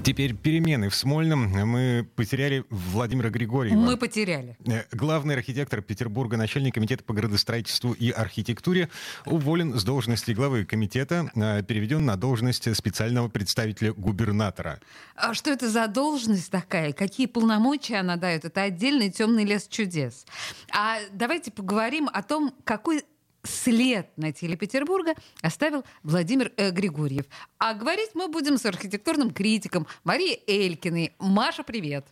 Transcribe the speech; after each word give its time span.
Теперь 0.00 0.34
перемены 0.34 0.88
в 0.88 0.94
Смольном. 0.94 1.50
Мы 1.68 2.08
потеряли 2.16 2.64
Владимира 2.70 3.30
Григорьева. 3.30 3.78
Мы 3.78 3.96
потеряли. 3.96 4.56
Э, 4.66 4.84
Главный 4.92 5.34
архитектор 5.34 5.82
Петербурга, 5.82 6.36
начальник 6.36 6.74
комитета 6.74 7.04
по 7.04 7.12
градостроительству 7.12 7.92
и 7.92 8.10
архитектуре, 8.10 8.88
уволен 9.26 9.78
с 9.78 9.84
должности 9.84 10.32
главы 10.32 10.64
комитета, 10.64 11.30
э, 11.34 11.62
переведен 11.62 12.04
на 12.04 12.16
должность 12.16 12.74
специального 12.74 13.28
представителя 13.28 13.92
губернатора. 13.92 14.80
А 15.14 15.34
что 15.34 15.50
это 15.50 15.68
за 15.68 15.86
должность 15.88 16.50
такая? 16.50 16.92
Какие 16.92 17.26
полномочия 17.26 17.96
она 17.96 18.16
дает? 18.16 18.44
Это 18.44 18.62
отдельный 18.62 19.10
темный 19.10 19.44
лес 19.44 19.66
чудес. 19.68 20.26
А 20.72 20.98
давайте 21.12 21.50
поговорим 21.50 22.08
о 22.12 22.22
том, 22.22 22.54
какой 22.64 23.04
след 23.44 24.06
на 24.16 24.32
теле 24.32 24.56
Петербурга 24.56 25.14
оставил 25.42 25.84
Владимир 26.02 26.52
э, 26.56 26.70
Григорьев. 26.70 27.26
А 27.58 27.74
говорить 27.74 28.10
мы 28.14 28.28
будем 28.28 28.56
с 28.56 28.66
архитектурным 28.66 29.30
критиком 29.30 29.86
Марией 30.04 30.42
Элькиной. 30.46 31.14
Маша, 31.18 31.62
привет. 31.62 32.06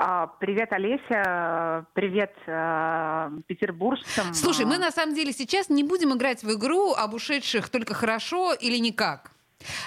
А, 0.00 0.28
Привет, 0.38 0.72
Олеся. 0.72 1.84
Привет 1.92 2.32
э, 2.46 3.30
петербуржцам. 3.48 4.32
Слушай, 4.32 4.64
мы 4.64 4.78
на 4.78 4.92
самом 4.92 5.14
деле 5.14 5.32
сейчас 5.32 5.68
не 5.68 5.82
будем 5.82 6.14
играть 6.14 6.44
в 6.44 6.52
игру 6.56 6.92
об 6.92 7.14
ушедших 7.14 7.68
только 7.68 7.94
хорошо 7.94 8.52
или 8.52 8.78
никак. 8.78 9.32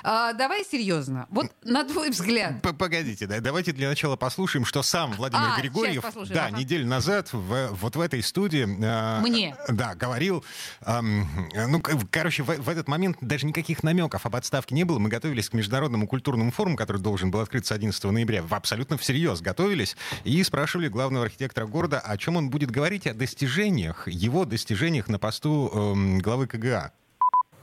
А, 0.04 0.34
давай 0.34 0.66
серьезно. 0.66 1.28
Вот 1.30 1.48
на 1.64 1.84
твой 1.86 2.10
взгляд. 2.10 2.62
П- 2.62 2.74
Погодите, 2.74 3.26
да, 3.26 3.40
давайте 3.40 3.72
для 3.72 3.88
начала 3.88 4.16
послушаем, 4.18 4.66
что 4.66 4.84
сам 4.84 5.14
Владимир 5.14 5.46
А, 5.56 5.60
Григорьев, 5.62 6.04
да, 6.30 6.48
ага. 6.48 6.58
неделю 6.60 6.86
назад 6.88 7.30
в, 7.32 7.70
вот 7.72 7.96
в 7.96 8.02
этой 8.02 8.22
студии, 8.22 8.64
э, 8.64 9.22
Мне. 9.22 9.56
да, 9.70 9.96
говорил, 9.96 10.44
эм, 10.86 11.28
ну, 11.70 11.82
короче, 12.12 12.44
в, 12.44 12.48
в 12.48 12.68
этот 12.70 12.88
момент 12.88 13.18
даже 13.22 13.46
никаких 13.46 13.82
намеков 13.84 14.26
об 14.26 14.36
отставке 14.36 14.76
не 14.76 14.84
было. 14.84 15.00
Мы 15.00 15.10
готовились 15.10 15.50
к 15.50 15.54
международному 15.54 16.08
культурному 16.08 16.52
форуму, 16.52 16.76
который 16.76 17.02
должен 17.02 17.32
был 17.32 17.40
открыться 17.40 17.74
11 17.74 18.04
ноября. 18.12 18.44
В- 18.44 18.54
Абсолютно 18.54 18.98
всерьез 18.98 19.42
готовились 19.42 19.96
и 20.26 20.44
спрашивали 20.44 20.90
главного 20.90 21.26
архитектора 21.26 21.66
города, 21.66 22.00
о 22.00 22.18
чем 22.18 22.36
он 22.36 22.50
будет 22.50 22.72
говорить, 22.72 23.08
о 23.08 23.14
достижениях, 23.14 24.08
его 24.08 24.46
достижениях 24.46 25.08
на 25.08 25.18
посту 25.18 25.72
эм, 25.74 26.20
главы 26.20 26.48
КГА. 26.48 26.92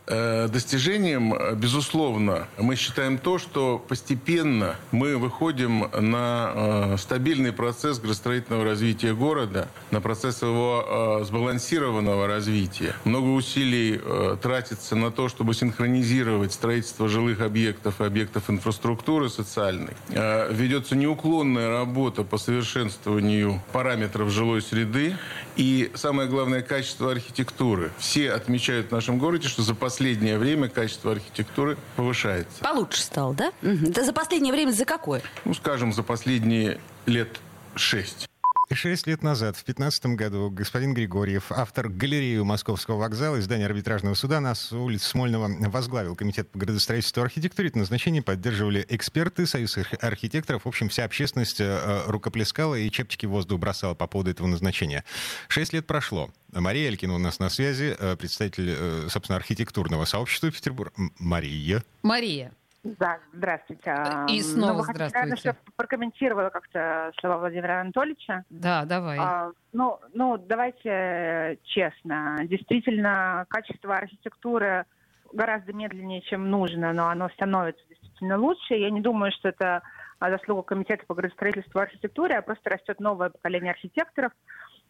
Э, 0.09 0.49
Достижением, 0.49 1.35
э, 1.35 1.55
безусловно, 1.55 2.49
мы 2.57 2.77
считаем 2.77 3.19
то, 3.19 3.39
что 3.39 3.79
постепенно 3.79 4.77
мы 4.91 5.19
выходим 5.19 5.91
на 5.93 6.53
э, 6.55 6.97
стабильный 6.99 7.53
процесс 7.53 7.99
градостроительного 7.99 8.65
развития 8.65 9.13
города, 9.13 9.69
на 9.91 10.01
процесс 10.01 10.41
его 10.41 11.21
сбалансированного 11.25 12.27
развития. 12.27 12.95
Много 13.05 13.29
усилий 13.29 14.01
тратится 14.41 14.97
на 14.97 15.11
то, 15.11 15.29
чтобы 15.29 15.55
синхронизировать 15.55 16.53
строительство 16.53 17.09
жилых 17.09 17.41
объектов 17.41 18.01
и 18.01 18.05
объектов 18.05 18.49
инфраструктуры 18.49 19.29
социальной. 19.29 19.95
Ведется 20.09 20.97
неуклонная 20.97 21.71
работа 21.71 22.23
по 22.23 22.39
совершенствованию 22.39 23.63
параметров 23.73 24.31
жилой 24.31 24.63
среды 24.63 25.17
и, 25.59 25.91
самое 25.95 26.29
главное, 26.29 26.63
качество 26.63 27.11
архитектуры. 27.11 27.91
Все 27.99 28.31
отмечают 28.31 28.89
в 28.89 28.93
нашем 28.93 29.19
городе, 29.19 29.49
что 29.49 29.63
за 29.63 29.75
последнее 29.75 30.39
время 30.39 30.69
качество 30.69 31.11
архитектуры 31.13 31.77
повышается. 31.97 32.63
Получше 32.63 33.03
стал, 33.03 33.35
да? 33.35 33.53
Мгм. 33.61 33.93
Да 33.93 34.05
за 34.05 34.13
последнее 34.13 34.53
время 34.53 34.71
за 34.71 34.85
какое? 34.85 35.21
Ну, 35.45 35.53
скажем, 35.55 35.93
за 35.93 36.05
последние 36.05 36.79
лет 37.07 37.41
шесть. 37.75 38.28
Шесть 38.71 39.07
лет 39.07 39.23
назад, 39.23 39.57
в 39.57 39.65
2015 39.65 40.07
году, 40.17 40.51
господин 40.51 40.93
Григорьев, 40.93 41.51
автор 41.51 41.89
галереи 41.89 42.39
Московского 42.41 42.99
вокзала, 42.99 43.41
издания 43.41 43.65
арбитражного 43.65 44.13
суда, 44.15 44.41
нас 44.41 44.61
с 44.61 44.73
улицы 44.73 45.07
Смольного 45.09 45.49
возглавил 45.71 46.15
Комитет 46.15 46.51
по 46.51 46.59
градостроительству 46.59 47.23
и 47.23 47.25
архитектуре. 47.25 47.71
Это 47.71 47.79
назначение 47.79 48.21
поддерживали 48.23 48.85
эксперты, 48.91 49.47
Союз 49.47 49.79
арх- 49.79 49.95
архитекторов. 50.05 50.67
В 50.67 50.69
общем, 50.69 50.91
вся 50.91 51.05
общественность 51.05 51.61
э, 51.61 52.03
рукоплескала 52.07 52.75
и 52.75 52.91
чепчики 52.91 53.25
в 53.25 53.31
воздух 53.31 53.59
бросала 53.59 53.95
по 53.95 54.07
поводу 54.07 54.31
этого 54.31 54.47
назначения. 54.47 55.03
Шесть 55.49 55.73
лет 55.73 55.87
прошло. 55.87 56.31
Мария 56.53 56.89
Элькина 56.89 57.15
у 57.15 57.19
нас 57.19 57.39
на 57.39 57.49
связи, 57.49 57.97
э, 57.99 58.17
представитель, 58.17 58.75
э, 58.77 59.09
собственно, 59.09 59.37
архитектурного 59.37 60.05
сообщества 60.05 60.51
Петербурга. 60.51 60.93
Мария. 61.19 61.83
Мария. 62.03 62.53
Да, 62.99 63.19
здравствуйте. 63.33 63.95
И 64.29 64.41
снова 64.41 64.73
Ну, 64.73 64.79
вы 64.79 64.85
хотите, 64.85 65.05
наверное, 65.05 65.37
здравствуйте. 65.37 65.59
чтобы 65.61 65.77
прокомментировала 65.77 66.51
как-то 66.51 67.13
слова 67.21 67.39
Владимира 67.39 67.81
Анатольевича. 67.81 68.45
Да, 68.51 68.85
давай. 68.85 69.19
А, 69.21 69.51
ну, 69.73 69.99
ну, 70.15 70.39
давайте 70.39 70.89
э, 70.89 71.57
честно. 71.65 72.39
Действительно, 72.45 73.47
качество 73.49 73.95
архитектуры 73.97 74.87
гораздо 75.33 75.73
медленнее, 75.73 76.23
чем 76.23 76.51
нужно, 76.51 76.93
но 76.93 77.09
оно 77.09 77.29
становится 77.31 77.83
действительно 77.89 78.39
лучше. 78.39 78.75
Я 78.75 78.91
не 78.91 79.01
думаю, 79.01 79.33
что 79.33 79.51
это 79.51 79.83
а, 80.19 80.31
заслуга 80.31 80.63
Комитета 80.63 81.05
по 81.07 81.15
градостроительству 81.15 81.81
и 81.81 81.83
архитектуре, 81.83 82.39
а 82.39 82.43
просто 82.43 82.71
растет 82.71 83.01
новое 83.01 83.31
поколение 83.31 83.73
архитекторов. 83.73 84.33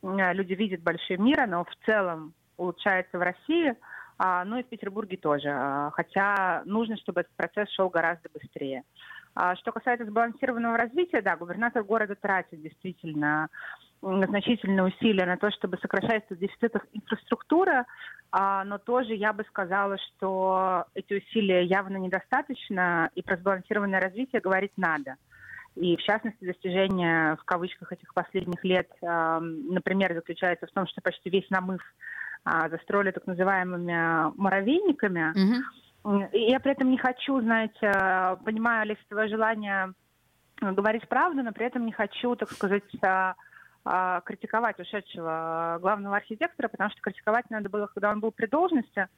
А, 0.03 0.33
Люди 0.33 0.55
видят 0.55 0.83
большой 0.83 1.17
мир, 1.17 1.41
оно 1.41 1.65
в 1.65 1.87
целом 1.87 2.35
улучшается 2.57 3.19
в 3.19 3.23
России, 3.23 3.75
а, 4.19 4.45
ну 4.45 4.59
и 4.59 4.63
в 4.63 4.67
Петербурге 4.67 5.17
тоже. 5.17 5.49
А, 5.49 5.91
Хотя 5.93 6.63
нужно, 6.65 6.97
чтобы 6.97 7.21
этот 7.21 7.33
процесс 7.37 7.71
шел 7.71 7.89
гораздо 7.89 8.29
быстрее. 8.35 8.83
А 9.35 9.55
Что 9.57 9.71
касается 9.71 10.07
сбалансированного 10.07 10.77
развития, 10.77 11.23
да, 11.23 11.37
губернатор 11.37 11.85
города 11.85 12.17
тратит 12.17 12.61
действительно 12.61 13.49
значительные 14.01 14.85
усилия 14.85 15.27
на 15.27 15.37
то, 15.37 15.51
чтобы 15.51 15.77
сокращать 15.79 16.25
этот 16.27 16.39
дефицит 16.39 16.77
инфраструктуры, 16.93 17.85
но 18.33 18.79
тоже 18.79 19.15
я 19.15 19.33
бы 19.33 19.43
сказала, 19.49 19.97
что 19.99 20.85
эти 20.95 21.15
усилия 21.15 21.65
явно 21.65 21.97
недостаточно, 21.97 23.11
и 23.17 23.23
про 23.23 23.37
сбалансированное 23.37 24.01
развитие 24.01 24.41
говорить 24.41 24.71
надо. 24.77 25.17
И, 25.75 25.97
в 25.97 26.03
частности, 26.03 26.45
достижение 26.45 27.35
в 27.37 27.45
кавычках 27.45 27.93
этих 27.93 28.15
последних 28.15 28.63
лет, 28.63 28.89
например, 29.01 30.15
заключается 30.15 30.69
в 30.69 30.71
том, 30.71 30.87
что 30.87 31.01
почти 31.01 31.29
весь 31.29 31.51
намыв 31.51 31.83
застроили 32.71 33.11
так 33.11 33.27
называемыми 33.27 34.33
муравейниками. 34.37 35.33
Мгм. 35.35 35.65
И 36.33 36.51
я 36.51 36.61
при 36.61 36.73
этом 36.73 36.91
не 36.91 36.99
хочу, 36.99 37.41
знаете, 37.41 37.79
э, 37.83 38.37
понимаю, 38.45 38.83
Олеся, 38.83 39.03
твое 39.09 39.29
желание 39.29 39.93
э, 40.63 40.73
говорить 40.73 41.09
правду, 41.09 41.43
но 41.43 41.53
при 41.53 41.67
этом 41.67 41.85
не 41.85 41.93
хочу, 41.93 42.35
так 42.37 42.51
сказать, 42.51 42.85
э, 43.03 44.21
критиковать 44.25 44.79
ушедшего 44.79 45.79
главного 45.81 46.17
архитектора, 46.17 46.69
потому 46.69 46.91
что 46.91 47.01
критиковать 47.01 47.51
надо 47.51 47.69
было, 47.69 47.87
когда 47.87 48.11
он 48.11 48.21
был 48.21 48.33
при 48.33 48.47
должности, 48.47 49.09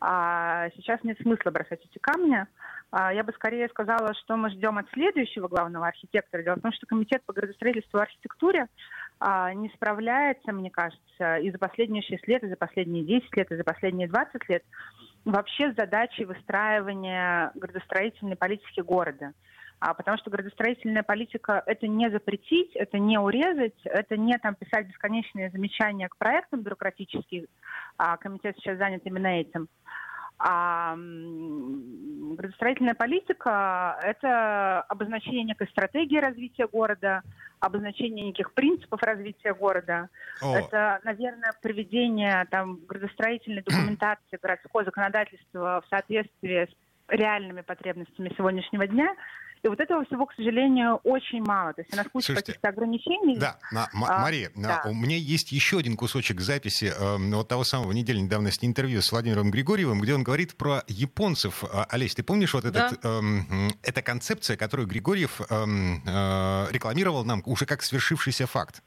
а 0.00 0.68
сейчас 0.76 1.02
нет 1.04 1.16
смысла 1.20 1.50
бросать 1.50 1.80
эти 1.84 1.98
камни. 1.98 2.46
А, 2.90 3.12
Я 3.12 3.22
бы 3.22 3.32
скорее 3.32 3.68
сказала, 3.68 4.14
что 4.14 4.36
мы 4.36 4.50
ждем 4.50 4.78
от 4.78 4.90
следующего 4.90 5.46
главного 5.46 5.86
архитектора. 5.86 6.42
Дело 6.42 6.56
в 6.56 6.60
том, 6.60 6.72
что 6.72 6.86
Комитет 6.86 7.22
по 7.24 7.32
градостроительству 7.32 7.98
и 7.98 8.02
архитектуре 8.02 8.66
а, 9.18 9.52
не 9.54 9.68
справляется, 9.70 10.52
мне 10.52 10.70
кажется, 10.70 11.36
и 11.36 11.50
за 11.50 11.58
последние 11.58 12.02
6 12.02 12.26
лет, 12.28 12.42
и 12.42 12.48
за 12.48 12.56
последние 12.56 13.04
10 13.04 13.36
лет, 13.36 13.50
и 13.50 13.56
за 13.56 13.64
последние 13.64 14.08
20 14.08 14.48
лет 14.48 14.64
вообще 15.24 15.72
с 15.72 15.76
задачей 15.76 16.24
выстраивания 16.24 17.52
градостроительной 17.54 18.36
политики 18.36 18.80
города. 18.80 19.32
А, 19.84 19.94
потому 19.94 20.16
что 20.18 20.30
градостроительная 20.30 21.02
политика– 21.02 21.60
это 21.66 21.88
не 21.88 22.08
запретить, 22.08 22.70
это 22.76 23.00
не 23.00 23.18
урезать, 23.18 23.74
это 23.84 24.16
не 24.16 24.38
там, 24.38 24.54
писать 24.54 24.86
бесконечные 24.86 25.50
замечания 25.50 26.08
к 26.08 26.16
проектам 26.16 26.60
бюрократическим. 26.60 27.46
А, 27.96 28.16
комитет 28.16 28.54
сейчас 28.56 28.78
занят 28.78 29.02
именно 29.04 29.26
этим. 29.26 29.68
А 30.38 30.96
градостроительная 30.96 32.94
политика– 32.94 33.98
это 34.02 34.82
обозначение 34.82 35.42
некой 35.44 35.66
стратегии 35.68 36.18
развития 36.18 36.68
города, 36.68 37.22
обозначение 37.62 38.26
неких 38.26 38.52
принципов 38.52 39.02
развития 39.02 39.54
города. 39.54 40.08
О, 40.40 40.56
Это, 40.56 41.00
наверное, 41.04 41.52
приведение 41.62 42.44
там, 42.50 42.80
градостроительной 42.88 43.62
документации 43.62 44.38
городского 44.42 44.84
законодательства 44.84 45.82
в 45.84 45.88
соответствии 45.88 46.66
с 46.66 46.74
реальными 47.08 47.60
потребностями 47.60 48.32
сегодняшнего 48.36 48.86
дня. 48.86 49.14
И 49.64 49.68
вот 49.68 49.78
этого 49.78 50.04
всего, 50.04 50.26
к 50.26 50.34
сожалению, 50.34 50.96
очень 51.04 51.40
мало. 51.44 51.72
То 51.72 51.82
есть 51.82 51.92
у 51.94 51.96
нас 51.96 52.06
куча 52.12 52.26
Слушайте, 52.26 52.46
каких-то 52.52 52.68
ограничений. 52.68 53.36
Да, 53.38 53.58
на- 53.70 53.88
М- 53.94 54.04
А, 54.04 54.18
Мария, 54.22 54.50
да. 54.56 54.82
у 54.86 54.92
меня 54.94 55.16
есть 55.16 55.52
еще 55.52 55.78
один 55.78 55.96
кусочек 55.96 56.40
записи 56.40 56.92
э, 56.92 57.16
вот 57.32 57.46
того 57.46 57.62
самого 57.62 57.92
недельной 57.92 58.28
давности 58.28 58.66
интервью 58.66 59.00
с 59.02 59.12
Владимиром 59.12 59.52
Григорьевым, 59.52 60.00
где 60.00 60.14
он 60.14 60.24
говорит 60.24 60.56
про 60.56 60.82
японцев. 60.88 61.62
А, 61.62 61.84
Олесь, 61.90 62.14
ты 62.16 62.24
помнишь 62.24 62.54
вот 62.54 62.64
этот, 62.64 63.04
эм, 63.04 63.46
м, 63.48 63.70
эта 63.84 64.02
концепция, 64.02 64.56
которую 64.56 64.88
Григорьев 64.88 65.40
эм, 65.48 66.02
э, 66.06 66.66
рекламировал 66.72 67.24
нам 67.24 67.42
уже 67.46 67.64
как 67.64 67.82
свершившийся 67.84 68.48
факт? 68.48 68.82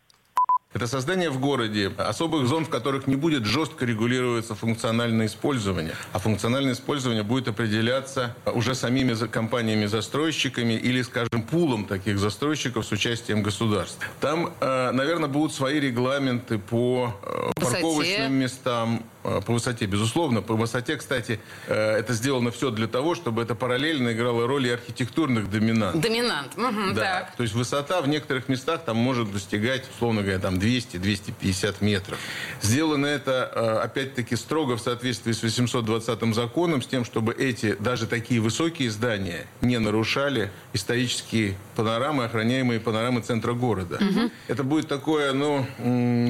Это 0.76 0.88
создание 0.88 1.30
в 1.30 1.40
городе 1.40 1.90
особых 1.98 2.48
зон, 2.48 2.66
в 2.66 2.70
которых 2.70 3.08
не 3.08 3.16
будет 3.16 3.46
жестко 3.46 3.86
регулироваться 3.86 4.56
функциональное 4.56 5.28
использование. 5.28 5.94
А 6.12 6.20
функциональное 6.20 6.74
использование 6.74 7.24
будет 7.24 7.48
определяться 7.48 8.36
уже 8.46 8.76
самими 8.76 9.14
компаниями-застройщиками 9.14 10.74
или, 10.74 11.02
скажем, 11.02 11.44
пулом 11.50 11.86
таких 11.86 12.20
застройщиков 12.20 12.86
с 12.86 12.92
участием 12.92 13.42
государства. 13.42 14.04
Там, 14.20 14.54
э, 14.60 14.92
наверное, 14.92 15.30
будут 15.30 15.54
свои 15.54 15.80
регламенты 15.80 16.58
по 16.58 17.16
э, 17.24 17.52
парковочным 17.56 18.34
местам, 18.34 19.02
по 19.46 19.54
высоте, 19.54 19.86
безусловно. 19.86 20.42
По 20.42 20.56
высоте, 20.56 20.98
кстати, 20.98 21.40
это 21.68 22.14
сделано 22.14 22.52
все 22.52 22.70
для 22.70 22.88
того, 22.88 23.16
чтобы 23.16 23.42
это 23.42 23.56
параллельно 23.56 24.14
играло 24.14 24.48
роль 24.48 24.68
и 24.68 24.70
архитектурных 24.70 25.50
доминант. 25.50 26.00
Доминант. 26.00 26.58
Угу, 26.58 26.94
да. 26.94 27.02
Так. 27.02 27.36
То 27.36 27.44
есть 27.44 27.56
высота 27.56 28.02
в 28.02 28.08
некоторых 28.08 28.50
местах 28.50 28.84
там 28.86 28.98
может 28.98 29.32
достигать, 29.32 29.84
условно 29.96 30.22
говоря, 30.22 30.40
там 30.40 30.56
200-250 30.56 31.76
метров. 31.82 32.18
Сделано 32.62 33.08
это, 33.08 33.82
опять-таки, 33.82 34.36
строго 34.36 34.78
в 34.78 34.82
соответствии 34.82 35.32
с 35.32 35.42
820 35.42 36.36
законом, 36.36 36.82
с 36.82 36.88
тем, 36.88 37.06
чтобы 37.06 37.34
эти, 37.34 37.76
даже 37.76 38.08
такие 38.08 38.40
высокие 38.42 38.90
здания 38.92 39.48
не 39.62 39.80
нарушали 39.80 40.52
исторические 40.74 41.56
панорамы, 41.76 42.26
охраняемые 42.26 42.80
панорамы 42.80 43.22
центра 43.22 43.54
города. 43.54 43.96
Угу. 43.96 44.32
Это 44.48 44.64
будет 44.64 44.88
такое, 44.88 45.34
ну, 45.34 45.66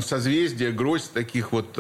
созвездие, 0.02 0.72
гроздь 0.72 1.12
таких 1.14 1.52
вот 1.52 1.78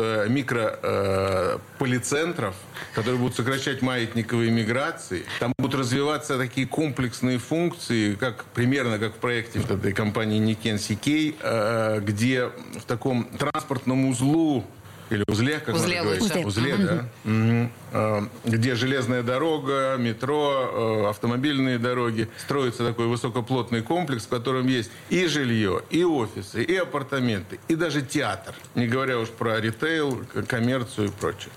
э, 1.05 1.57
микрополицентров, 1.75 2.55
э, 2.55 2.95
которые 2.95 3.19
будут 3.19 3.35
сокращать 3.35 3.81
маятниковые 3.81 4.51
миграции. 4.51 5.23
Там 5.39 5.53
будут 5.57 5.79
развиваться 5.79 6.37
такие 6.37 6.67
комплексные 6.67 7.37
функции, 7.37 8.15
как 8.15 8.45
примерно 8.45 8.99
как 8.99 9.13
в 9.13 9.17
проекте 9.17 9.59
этой 9.59 9.93
компании 9.93 10.39
Никен 10.39 10.79
Сикей, 10.79 11.35
э, 11.41 11.99
где 12.01 12.47
в 12.47 12.83
таком 12.87 13.25
транспортном 13.25 14.09
узлу 14.09 14.63
или 15.09 15.23
узле, 15.27 15.59
как 15.59 15.75
узле 15.75 16.01
можно 16.01 16.17
говорить. 16.17 16.45
Узле, 16.45 16.73
узле 16.75 16.85
да. 16.85 17.09
Угу. 17.25 18.29
Где 18.45 18.75
железная 18.75 19.23
дорога, 19.23 19.95
метро, 19.97 21.07
автомобильные 21.09 21.77
дороги. 21.77 22.29
Строится 22.37 22.85
такой 22.85 23.07
высокоплотный 23.07 23.81
комплекс, 23.81 24.25
в 24.25 24.29
котором 24.29 24.67
есть 24.67 24.91
и 25.09 25.27
жилье, 25.27 25.81
и 25.89 26.03
офисы, 26.03 26.63
и 26.63 26.75
апартаменты, 26.75 27.59
и 27.67 27.75
даже 27.75 28.01
театр. 28.01 28.55
Не 28.75 28.87
говоря 28.87 29.19
уж 29.19 29.29
про 29.29 29.59
ритейл, 29.59 30.23
коммерцию 30.47 31.09
и 31.09 31.11
прочее. 31.11 31.51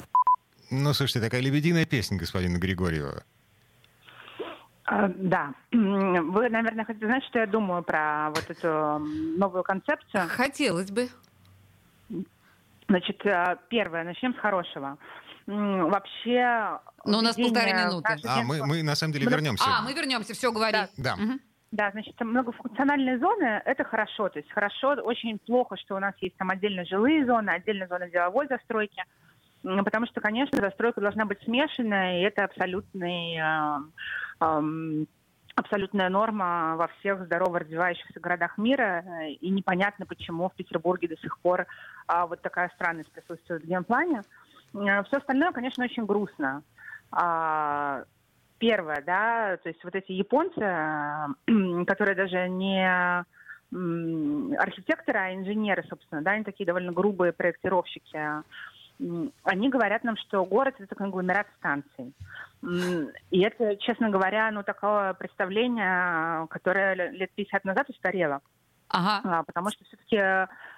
Ну, 0.70 0.92
слушайте, 0.92 1.20
такая 1.20 1.40
лебединая 1.40 1.86
песня 1.86 2.18
господина 2.18 2.58
Григорьева. 2.58 3.24
А, 4.84 5.08
да. 5.16 5.54
Вы, 5.72 6.48
наверное, 6.48 6.84
хотите 6.84 7.06
знать, 7.06 7.22
что 7.24 7.38
я 7.38 7.46
думаю 7.46 7.82
про 7.82 8.30
вот 8.30 8.44
эту 8.48 8.98
новую 9.38 9.62
концепцию? 9.62 10.24
Хотелось 10.28 10.90
бы. 10.90 11.08
Значит, 12.88 13.24
э, 13.26 13.56
первое, 13.68 14.04
начнем 14.04 14.34
с 14.34 14.38
хорошего. 14.38 14.98
Вообще... 15.46 16.78
Ну, 17.04 17.18
у 17.18 17.20
нас 17.20 17.36
полторы 17.36 17.72
минуты. 17.72 18.16
А, 18.26 18.42
мы, 18.42 18.66
мы 18.66 18.82
на 18.82 18.94
самом 18.94 19.12
деле 19.12 19.26
вернемся. 19.26 19.64
А, 19.66 19.82
мы 19.82 19.94
вернемся, 19.94 20.34
все 20.34 20.52
говори. 20.52 20.78
Да. 20.96 21.14
Угу. 21.14 21.38
Да, 21.70 21.90
значит, 21.90 22.18
многофункциональные 22.18 23.18
зоны– 23.18 23.62
это 23.66 23.84
хорошо. 23.84 24.30
То 24.30 24.38
есть 24.38 24.50
хорошо, 24.50 24.92
очень 25.02 25.38
плохо, 25.38 25.76
что 25.76 25.96
у 25.96 25.98
нас 25.98 26.14
есть 26.20 26.36
там 26.36 26.50
отдельно 26.50 26.84
жилые 26.86 27.26
зоны, 27.26 27.50
отдельно 27.50 27.86
зоны 27.88 28.10
деловой 28.10 28.46
застройки. 28.48 29.04
Потому 29.62 30.06
что, 30.06 30.20
конечно, 30.20 30.58
застройка 30.58 31.00
должна 31.00 31.26
быть 31.26 31.42
смешанная, 31.42 32.20
и 32.20 32.22
это 32.22 32.44
абсолютный, 32.44 33.36
э, 33.36 33.78
э, 34.40 35.04
абсолютная 35.58 36.08
норма 36.08 36.76
во 36.76 36.88
всех 36.88 37.24
здорово 37.24 37.60
развивающихся 37.60 38.20
городах 38.20 38.58
мира. 38.58 39.04
И 39.40 39.50
непонятно, 39.50 40.06
почему 40.06 40.48
в 40.48 40.54
Петербурге 40.54 41.08
до 41.08 41.16
сих 41.16 41.38
пор 41.38 41.62
э, 41.62 42.24
вот 42.28 42.40
такая 42.42 42.70
странность 42.74 43.10
присутствует 43.10 43.62
в 43.62 43.66
генплане. 43.66 44.22
Э, 44.74 45.02
все 45.04 45.16
остальное, 45.16 45.52
конечно, 45.52 45.84
очень 45.84 46.06
грустно. 46.06 46.62
А, 47.10 48.04
первое, 48.58 49.02
да, 49.04 49.56
то 49.56 49.68
есть 49.68 49.82
вот 49.82 49.94
эти 49.94 50.12
японцы, 50.12 50.60
которые 51.86 52.14
даже 52.14 52.48
не 52.48 53.26
архитекторы, 53.70 55.18
а 55.18 55.34
инженеры, 55.34 55.84
собственно, 55.90 56.22
да, 56.22 56.30
они 56.32 56.44
такие 56.44 56.64
довольно 56.64 56.90
грубые 56.90 57.32
проектировщики, 57.32 58.18
они 59.44 59.68
говорят 59.68 60.04
нам, 60.04 60.16
что 60.16 60.44
город 60.44 60.74
это 60.78 60.94
конгломерат 60.94 61.46
станций. 61.58 62.12
И 63.30 63.40
это, 63.40 63.76
честно 63.76 64.10
говоря, 64.10 64.50
ну 64.50 64.62
такое 64.62 65.14
представление, 65.14 66.46
которое 66.48 67.10
лет 67.12 67.30
50 67.34 67.64
назад 67.64 67.88
устарело. 67.88 68.40
Ага. 68.88 69.20
А, 69.22 69.42
потому 69.44 69.70
что 69.70 69.84
все-таки 69.84 70.18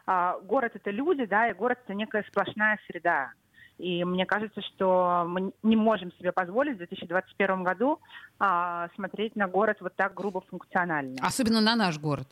а, 0.07 0.39
город 0.41 0.73
это 0.75 0.91
люди, 0.91 1.25
да, 1.27 1.49
и 1.49 1.55
город 1.55 1.79
это 1.85 1.95
некая 1.95 2.25
сплошная 2.29 2.79
среда. 2.87 3.33
И 3.79 4.05
мне 4.05 4.27
кажется, 4.27 4.61
что 4.61 5.25
мы 5.27 5.53
не 5.63 5.77
можем 5.77 6.13
себе 6.13 6.33
позволить 6.33 6.75
в 6.75 6.79
2021 6.79 7.65
году 7.65 7.99
а, 8.39 8.89
смотреть 8.95 9.37
на 9.37 9.49
город 9.49 9.79
вот 9.81 9.95
так 9.97 10.13
грубо 10.13 10.43
функционально. 10.43 11.17
Особенно 11.23 11.61
на 11.61 11.77
наш 11.77 11.99
город. 11.99 12.29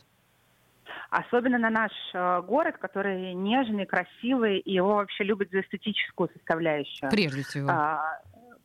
Особенно 1.09 1.57
на 1.57 1.69
наш 1.69 1.91
э, 2.13 2.41
город, 2.41 2.77
который 2.79 3.33
нежный, 3.33 3.85
красивый, 3.85 4.59
и 4.59 4.73
его 4.73 4.95
вообще 4.95 5.23
любят 5.23 5.49
за 5.51 5.61
эстетическую 5.61 6.29
составляющую. 6.33 7.09
Прежде 7.09 7.43
всего. 7.43 7.69
А, 7.69 8.19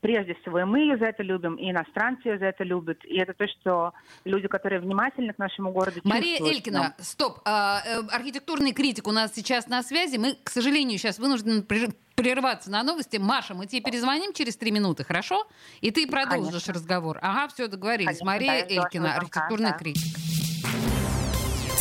прежде 0.05 0.35
всего, 0.35 0.61
и 0.61 0.65
мы 0.65 0.81
ее 0.81 0.99
за 0.99 1.07
это 1.07 1.23
любим, 1.23 1.55
и 1.55 1.71
иностранцы 1.71 2.29
ее 2.29 2.39
за 2.39 2.45
это 2.45 2.63
любят. 2.63 3.03
И 3.07 3.17
это 3.17 3.33
то, 3.33 3.47
что 3.49 3.95
люди, 4.27 4.49
которые 4.49 4.81
внимательны 4.81 5.33
к 5.33 5.39
нашему 5.39 5.73
городу, 5.73 5.99
Мария 6.05 6.39
Элькина, 6.41 6.79
нам. 6.79 6.93
стоп. 6.99 7.39
А, 7.47 7.81
э, 7.87 8.01
архитектурный 8.13 8.73
критик 8.75 9.07
у 9.07 9.13
нас 9.13 9.33
сейчас 9.35 9.67
на 9.67 9.83
связи. 9.83 10.19
Мы, 10.19 10.37
к 10.45 10.51
сожалению, 10.51 10.99
сейчас 10.99 11.19
вынуждены 11.19 11.63
прерваться 11.63 12.71
на 12.71 12.83
новости. 12.83 13.17
Маша, 13.17 13.55
мы 13.55 13.67
тебе 13.67 13.81
перезвоним 13.81 14.35
через 14.35 14.59
три 14.59 14.73
минуты, 14.73 15.05
хорошо? 15.05 15.47
И 15.81 15.91
ты 15.91 16.07
продолжишь 16.07 16.51
Конечно. 16.51 16.75
разговор. 16.75 17.19
Ага, 17.23 17.49
все, 17.49 17.67
договорились. 17.67 18.19
Конечно, 18.19 18.27
Мария 18.27 18.67
да, 18.69 18.75
Элькина, 18.75 19.17
архитектурный 19.17 19.73
критик. 19.73 20.44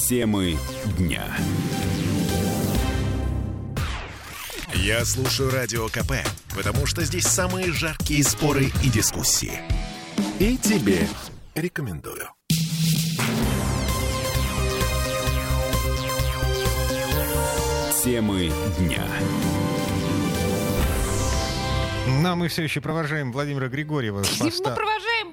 Темы 0.07 0.57
дня. 0.97 1.33
Я 4.73 5.05
слушаю 5.05 5.49
Радио 5.49 5.87
КП, 5.87 6.11
потому 6.53 6.85
что 6.85 7.05
здесь 7.05 7.23
самые 7.23 7.71
жаркие 7.71 8.21
споры 8.25 8.65
и 8.83 8.89
дискуссии. 8.89 9.53
И 10.39 10.57
тебе 10.57 11.07
рекомендую. 11.55 12.27
Темы 18.03 18.51
дня. 18.79 19.07
Но 22.07 22.31
ну, 22.31 22.35
мы 22.35 22.49
все 22.49 22.63
еще 22.63 22.81
провожаем 22.81 23.31
Владимира 23.31 23.69
Григорьева. 23.69 24.21
Мы 24.41 24.51
провожаем 24.51 25.32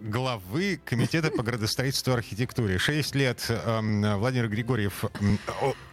главы 0.00 0.80
Комитета 0.84 1.30
по 1.30 1.42
градостроительству 1.42 2.12
и 2.12 2.16
архитектуре. 2.16 2.78
Шесть 2.78 3.14
лет 3.14 3.44
э, 3.48 4.16
Владимир 4.16 4.48
Григорьев 4.48 5.04
э, 5.04 5.08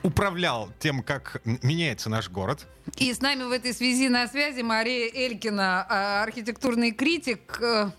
управлял 0.03 0.69
тем, 0.79 1.03
как 1.03 1.41
меняется 1.45 2.09
наш 2.09 2.29
город. 2.29 2.67
И 2.97 3.13
с 3.13 3.21
нами 3.21 3.43
в 3.43 3.51
этой 3.51 3.73
связи 3.73 4.09
на 4.09 4.27
связи 4.27 4.61
Мария 4.61 5.09
Элькина, 5.13 5.87
э, 5.89 6.23
архитектурный 6.23 6.91
критик. 6.91 7.59
Э, 7.61 7.91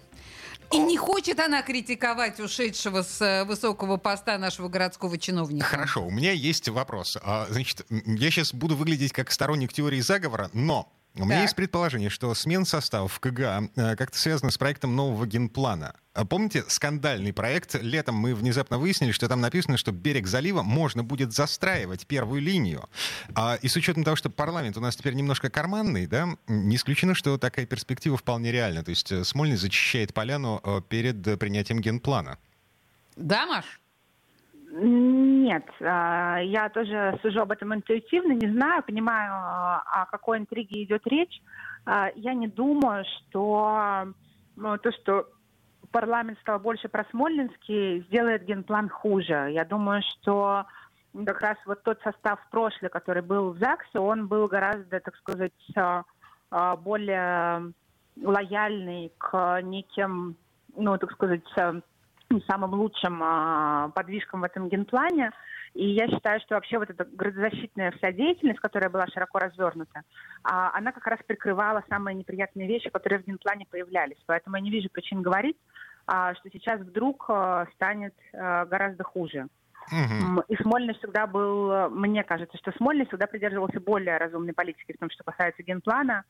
и 0.72 0.78
не 0.78 0.96
хочет 0.96 1.38
она 1.40 1.62
критиковать 1.62 2.40
ушедшего 2.40 3.02
с 3.02 3.20
э, 3.20 3.44
высокого 3.44 3.96
поста 3.96 4.38
нашего 4.38 4.68
городского 4.68 5.18
чиновника. 5.18 5.66
Хорошо, 5.66 6.04
у 6.04 6.10
меня 6.10 6.32
есть 6.32 6.68
вопрос. 6.68 7.16
А, 7.22 7.46
значит, 7.48 7.86
я 7.90 8.30
сейчас 8.30 8.52
буду 8.52 8.76
выглядеть 8.76 9.12
как 9.12 9.30
сторонник 9.30 9.72
теории 9.72 10.00
заговора, 10.00 10.50
но 10.52 10.92
у 11.16 11.24
меня 11.24 11.42
есть 11.42 11.54
предположение, 11.54 12.10
что 12.10 12.34
смена 12.34 12.64
состава 12.64 13.06
в 13.06 13.20
КГА 13.20 13.68
э, 13.76 13.94
как-то 13.96 14.18
связана 14.18 14.50
с 14.50 14.58
проектом 14.58 14.96
нового 14.96 15.26
генплана. 15.26 15.94
А 16.12 16.24
помните 16.24 16.64
скандальный 16.66 17.32
проект? 17.32 17.76
Летом 17.80 18.16
мы 18.16 18.34
внезапно 18.34 18.78
выяснили, 18.78 19.12
что 19.12 19.28
там 19.28 19.40
написано, 19.40 19.76
что 19.76 19.92
берег 19.92 20.26
залива 20.26 20.62
можно 20.62 21.04
будет 21.04 21.32
застраивать 21.32 22.06
первую 22.08 22.40
линию. 22.40 22.88
А, 23.34 23.56
и 23.62 23.68
с 23.68 23.76
учетом 23.76 24.02
того, 24.02 24.16
что 24.16 24.28
парламент 24.28 24.76
у 24.76 24.80
нас 24.80 24.96
теперь 24.96 25.14
немножко 25.14 25.50
карманный, 25.50 26.06
да, 26.06 26.36
не 26.48 26.76
исключено, 26.76 27.14
что 27.14 27.38
такая 27.38 27.66
перспектива 27.66 28.16
вполне 28.16 28.50
реальна. 28.50 28.82
То 28.82 28.90
есть 28.90 29.12
э, 29.12 29.22
Смольный 29.22 29.56
зачищает 29.56 30.14
поляну 30.14 30.60
э, 30.64 30.80
перед 30.88 31.38
принятием 31.38 31.80
генплана. 31.80 32.38
Да, 33.16 33.46
Маш? 33.46 33.80
Нет, 34.76 35.64
а, 35.80 36.40
я 36.40 36.68
тоже 36.68 37.16
сужу 37.22 37.42
об 37.42 37.52
этом 37.52 37.72
интуитивно, 37.72 38.32
не 38.32 38.52
знаю, 38.52 38.82
понимаю, 38.82 39.32
о 39.32 40.06
какой 40.10 40.38
интриге 40.38 40.82
идет 40.82 41.06
речь. 41.06 41.40
А, 41.86 42.10
я 42.16 42.34
не 42.34 42.48
думаю, 42.48 43.04
что 43.04 44.08
ну, 44.56 44.76
то, 44.78 44.90
что 44.90 45.28
парламент 45.92 46.40
стал 46.40 46.58
больше 46.58 46.88
просмольнинский, 46.88 48.00
сделает 48.08 48.46
генплан 48.46 48.88
хуже. 48.88 49.50
Я 49.52 49.64
думаю, 49.64 50.02
что 50.02 50.66
как 51.24 51.40
раз 51.40 51.56
вот 51.66 51.84
тот 51.84 52.00
состав 52.02 52.40
прошлый, 52.50 52.90
который 52.90 53.22
был 53.22 53.52
в 53.52 53.58
ЗАГСе, 53.60 54.00
он 54.00 54.26
был 54.26 54.48
гораздо, 54.48 54.98
так 54.98 55.14
сказать, 55.18 55.52
а, 55.76 56.76
более 56.76 57.72
лояльный 58.20 59.12
к 59.18 59.60
неким, 59.62 60.36
ну, 60.76 60.98
так 60.98 61.12
сказать, 61.12 61.44
самым 62.48 62.74
лучшим 62.74 63.20
а, 63.22 63.90
подвижкам 63.94 64.40
в 64.40 64.44
этом 64.44 64.68
генплане. 64.68 65.30
И 65.74 65.86
я 65.88 66.08
считаю, 66.08 66.40
что 66.40 66.54
вообще 66.54 66.78
вот 66.78 66.88
эта 66.90 67.04
градозащитная 67.04 67.90
вся 67.92 68.12
деятельность, 68.12 68.60
которая 68.60 68.90
была 68.90 69.06
широко 69.08 69.38
развернута, 69.40 70.02
а, 70.44 70.70
она 70.76 70.92
как 70.92 71.06
раз 71.06 71.18
прикрывала 71.26 71.82
самые 71.88 72.14
неприятные 72.14 72.68
вещи, 72.68 72.90
которые 72.90 73.20
в 73.20 73.26
генплане 73.26 73.66
появлялись. 73.70 74.18
Поэтому 74.26 74.56
я 74.56 74.62
не 74.62 74.70
вижу 74.70 74.88
причин 74.90 75.20
говорить, 75.22 75.56
а, 76.06 76.34
что 76.34 76.48
сейчас 76.50 76.80
вдруг 76.80 77.24
а, 77.28 77.66
станет 77.74 78.14
а, 78.32 78.64
гораздо 78.66 79.04
хуже. 79.04 79.48
И 80.48 80.56
Смольный 80.62 80.94
всегда 80.94 81.26
был, 81.26 81.70
э, 81.70 81.88
мне 81.90 82.24
кажется, 82.24 82.56
что 82.56 82.72
Смольный 82.78 83.04
всегда 83.06 83.26
придерживался 83.26 83.80
более 83.80 84.16
разумной 84.16 84.54
политики 84.54 84.94
в 84.94 84.98
том, 84.98 85.10
что 85.10 85.24
касается 85.24 85.62
генплана, 85.62 86.24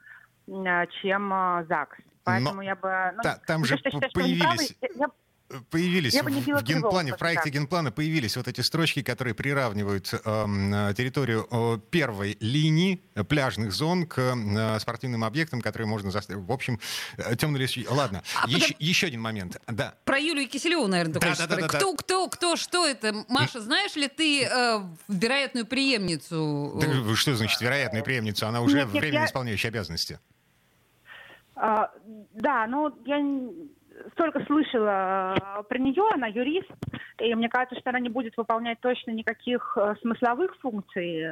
э, 0.49 0.87
чем 1.01 1.33
э, 1.33 1.65
ЗАГС. 1.69 1.97
Поэтому 2.25 2.63
я 2.63 2.75
бы... 2.75 3.13
ну, 3.15 3.23
та- 3.23 3.39
там 3.47 3.65
же 3.65 3.79
то, 3.79 3.91
что 3.91 3.99
что 4.01 4.11
появились- 4.13 4.77
я- 4.83 5.07
Появились 5.71 6.15
в, 6.15 6.25
в 6.25 6.63
генплане, 6.63 7.13
в 7.13 7.19
проекте 7.19 7.51
генплана 7.51 7.93
появились 7.93 8.35
вот 8.37 8.49
эти 8.49 8.63
строчки, 8.63 9.03
которые 9.03 9.35
приравнивают 9.35 10.13
эм, 10.25 10.73
э, 10.73 10.95
территорию 10.95 11.47
э, 11.51 11.79
первой 11.91 12.39
линии 12.41 13.03
пляжных 13.29 13.73
зон 13.73 14.07
к 14.07 14.19
э, 14.19 14.79
спортивным 14.81 15.23
объектам, 15.23 15.61
которые 15.61 15.87
можно 15.87 16.11
заставить. 16.11 16.43
В 16.43 16.51
общем, 16.51 16.81
э, 17.19 17.37
темный 17.37 17.61
лес. 17.61 17.77
Ладно, 17.91 18.23
А 18.43 18.49
еще, 18.49 18.61
потом- 18.61 18.77
еще 18.79 19.07
один 19.09 19.21
момент. 19.21 19.61
Да. 19.67 19.95
Про 20.07 20.19
Юлию 20.19 20.49
Киселеву, 20.49 20.87
наверное, 20.87 21.15
только 21.21 21.29
Да, 21.37 21.47
да, 21.47 21.57
да, 21.57 21.69
да, 21.69 21.69
кто, 21.79 21.95
кто, 21.95 22.29
кто, 22.29 22.57
что 22.57 22.87
это? 22.87 23.15
Маша, 23.29 23.61
знаешь 23.61 23.95
ли 23.97 24.09
ты 24.09 24.45
э, 24.45 24.81
вероятную 25.09 25.67
преемницу? 25.67 26.79
Так, 26.81 26.89
э, 26.89 27.15
что 27.17 27.37
значит 27.37 27.61
вероятную 27.61 28.03
преемницу? 28.03 28.47
Она 28.47 28.63
уже 28.63 28.79
Нет, 28.79 28.89
временно 28.89 29.21
я- 29.21 29.27
исполняющая 29.27 29.69
обязанности. 29.71 30.19
А, 31.55 31.91
да, 32.33 32.67
ну 32.67 32.93
я 33.05 33.19
столько 34.13 34.45
слышала 34.47 35.35
а, 35.35 35.63
про 35.63 35.79
нее, 35.79 36.03
она 36.13 36.27
юрист, 36.27 36.71
и 37.21 37.35
мне 37.35 37.49
кажется, 37.49 37.79
что 37.81 37.91
она 37.91 38.01
не 38.01 38.09
будет 38.09 38.37
выполнять 38.37 38.81
точно 38.81 39.11
никаких 39.13 39.77
э, 39.81 39.95
смысловых 40.03 40.57
функций 40.61 41.21
э, 41.23 41.31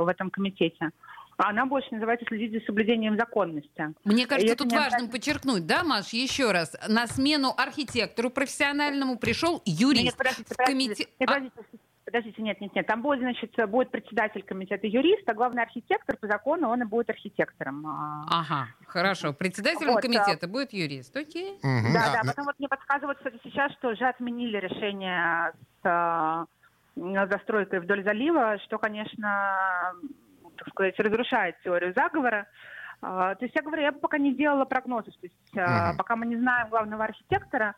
в 0.00 0.06
этом 0.08 0.30
комитете. 0.30 0.90
Она 1.36 1.66
больше 1.66 1.88
называется 1.92 2.26
следить 2.26 2.52
за 2.52 2.60
соблюдением 2.66 3.16
законности. 3.16 3.94
Мне 4.04 4.24
И 4.24 4.26
кажется, 4.26 4.54
это 4.54 4.64
тут 4.64 4.72
важно 4.72 4.86
обязательно- 4.86 5.10
подчеркнуть, 5.12 5.66
да, 5.66 5.84
Маш, 5.84 6.08
еще 6.12 6.50
раз. 6.50 6.76
На 6.88 7.06
смену 7.06 7.54
архитектору 7.56 8.30
профессиональному 8.30 9.18
пришел 9.18 9.62
юрист. 9.64 10.04
нет, 10.04 10.16
подождите, 10.16 10.54
В 10.54 10.56
подождите, 10.56 11.04
комите- 11.04 11.08
нет, 11.20 11.30
А, 11.30 11.34
подождите, 11.34 11.78
подождите, 12.08 12.40
нет, 12.42 12.58
нет, 12.60 12.74
нет. 12.74 12.86
Там 12.86 13.02
будет, 13.02 13.20
значит, 13.20 13.54
будет 13.68 13.90
председатель 13.90 14.42
комитета 14.42 14.86
юрист, 14.86 15.28
а 15.28 15.34
главный 15.34 15.62
архитектор 15.62 16.16
по 16.16 16.26
закону, 16.26 16.68
он 16.70 16.82
и 16.82 16.86
будет 16.86 17.10
архитектором. 17.10 17.86
А, 17.86 18.24
Ага, 18.40 18.68
хорошо. 18.86 19.32
Председателем 19.34 19.92
Вот, 19.92 20.02
комитета 20.02 20.48
будет 20.48 20.72
юрист. 20.72 21.14
Окей. 21.16 21.58
Мгм. 21.62 21.92
Да, 21.92 22.00
А, 22.06 22.12
да. 22.12 22.22
на- 22.22 22.30
Потом 22.32 22.46
вот 22.46 22.58
мне 22.58 22.68
подсказывают, 22.68 23.18
кстати, 23.18 23.38
сейчас, 23.44 23.72
что 23.72 23.88
уже 23.88 24.06
отменили 24.06 24.56
решение 24.58 25.52
с 25.82 25.84
а, 25.84 26.46
застройкой 26.96 27.80
вдоль 27.80 28.02
залива, 28.02 28.58
что, 28.64 28.78
конечно, 28.78 29.92
так 30.56 30.68
сказать, 30.70 30.98
разрушает 30.98 31.56
теорию 31.62 31.92
заговора. 31.94 32.46
А, 33.00 33.34
То 33.36 33.44
есть 33.44 33.54
я 33.54 33.62
говорю, 33.62 33.82
я 33.82 33.92
бы 33.92 34.00
пока 34.00 34.18
не 34.18 34.34
делала 34.34 34.64
прогнозов. 34.64 35.14
То 35.20 35.26
есть 35.26 35.56
а, 35.56 35.88
Мгм. 35.90 35.96
пока 35.98 36.16
мы 36.16 36.26
не 36.26 36.36
знаем 36.36 36.68
главного 36.68 37.04
архитектора, 37.04 37.74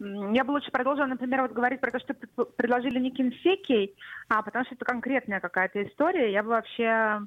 я 0.00 0.44
бы 0.44 0.52
лучше 0.52 0.70
продолжила, 0.70 1.06
например, 1.06 1.42
вот 1.42 1.52
говорить 1.52 1.80
про 1.80 1.90
то, 1.90 1.98
что 2.00 2.14
пред- 2.14 2.56
предложили 2.56 2.98
Никин 2.98 3.32
Секий, 3.42 3.94
а, 4.28 4.42
потому 4.42 4.64
что 4.64 4.74
это 4.74 4.84
конкретная 4.84 5.40
какая-то 5.40 5.82
история. 5.84 6.32
Я 6.32 6.42
бы 6.42 6.50
вообще 6.50 7.20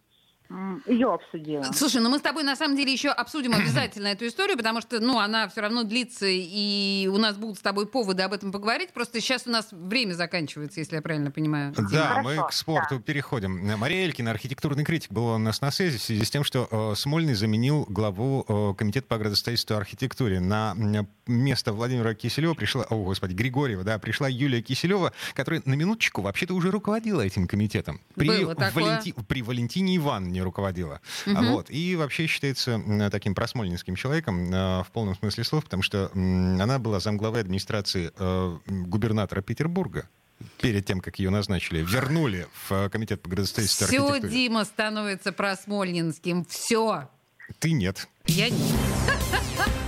ее 0.86 1.14
обсудила. 1.14 1.64
Слушай, 1.74 2.02
ну 2.02 2.10
мы 2.10 2.20
с 2.20 2.22
тобой 2.22 2.44
на 2.44 2.56
самом 2.56 2.76
деле 2.78 2.92
еще 2.92 3.10
обсудим 3.10 3.54
обязательно 3.54 4.08
эту 4.08 4.28
историю, 4.28 4.58
потому 4.58 4.82
что, 4.82 5.00
ну, 5.00 5.20
она 5.20 5.48
все 5.50 5.62
равно 5.62 5.84
длится, 5.84 6.26
и 6.28 7.10
у 7.12 7.18
нас 7.18 7.38
будут 7.38 7.58
с 7.58 7.62
тобой 7.62 7.88
поводы 7.88 8.24
об 8.24 8.34
этом 8.34 8.52
поговорить. 8.52 8.92
Просто 8.94 9.20
сейчас 9.20 9.46
у 9.46 9.50
нас 9.50 9.68
время 9.72 10.14
заканчивается, 10.14 10.80
если 10.80 10.96
я 10.96 11.02
правильно 11.02 11.32
понимаю. 11.32 11.74
Да, 11.92 12.08
Хорошо, 12.08 12.22
мы 12.24 12.48
к 12.48 12.54
спорту 12.54 13.00
переходим. 13.00 13.78
Мария 13.78 14.06
Элькина, 14.06 14.32
архитектурный 14.32 14.84
критик, 14.86 15.12
была 15.12 15.36
у 15.36 15.38
нас 15.38 15.62
на 15.62 15.72
связи 15.72 15.98
в 15.98 16.02
связи 16.02 16.24
с 16.24 16.30
тем, 16.30 16.44
что 16.44 16.68
э, 16.70 16.96
Смольный 16.96 17.34
заменил 17.34 17.86
главу 17.90 18.46
э, 18.48 18.74
Комитета 18.78 19.08
по 19.08 19.18
градостроительству 19.18 19.76
и 19.76 19.78
архитектуре. 19.78 20.40
На 20.40 20.76
место 21.28 21.74
Владимира 21.74 22.14
Киселева 22.14 22.54
пришла, 22.54 22.84
о, 22.90 23.04
господи, 23.04 23.34
Григорьева, 23.34 23.84
да, 23.84 24.00
пришла 24.00 24.28
Юлия 24.30 24.62
Киселева, 24.62 25.12
которая 25.34 25.62
на 25.66 25.74
минуточку 25.74 26.22
вообще-то 26.22 26.54
уже 26.54 26.72
руководила 26.72 27.22
этим 27.22 27.48
комитетом. 27.48 28.00
При, 28.16 28.28
Было 28.44 28.56
такое. 28.56 29.00
Валенти- 29.00 29.14
при 29.28 29.42
Валентине 29.42 29.98
Ивановне 29.98 30.37
руководила. 30.42 31.02
А 31.26 31.30
Мгм. 31.30 31.52
Вот. 31.52 31.70
И 31.70 31.96
вообще 31.96 32.28
считается 32.28 32.82
таким 33.12 33.36
просмольнинским 33.36 33.96
человеком 33.96 34.54
э, 34.54 34.84
в 34.84 34.88
полном 34.92 35.16
смысле 35.16 35.44
слов, 35.44 35.64
потому 35.64 35.84
что 35.84 36.12
она 36.14 36.80
была 36.80 37.00
замглавой 37.00 37.42
администрации 37.42 38.12
э, 38.18 38.58
губернатора 38.68 39.42
Петербурга 39.42 40.08
перед 40.62 40.86
тем, 40.86 41.00
как 41.00 41.20
ее 41.20 41.30
назначили, 41.30 41.84
вернули 41.84 42.48
в 42.68 42.72
э, 42.72 42.90
комитет 42.90 43.22
по 43.22 43.30
градостроительству 43.30 43.88
Все. 43.88 44.20
Дима 44.20 44.66
становится 44.66 45.32
просмольнинским. 45.32 46.46
Все. 46.46 47.10
Ты 47.60 47.72
нет. 47.72 48.08
Я 48.26 48.50
не. 48.50 48.72